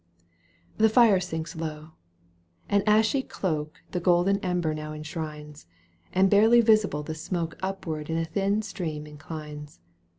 The 0.79 0.89
fire 0.89 1.19
sinks 1.19 1.55
low. 1.55 1.91
An 2.67 2.81
ashy 2.87 3.21
cloak 3.21 3.83
The 3.91 3.99
golden 3.99 4.39
ember 4.39 4.73
now 4.73 4.93
enshrines, 4.93 5.67
And 6.11 6.27
barely 6.27 6.59
visible 6.61 7.03
the 7.03 7.13
smoke 7.13 7.55
Upward 7.61 8.09
in 8.09 8.17
a 8.17 8.25
thin 8.25 8.63
stream 8.63 9.05
inclines. 9.05 9.79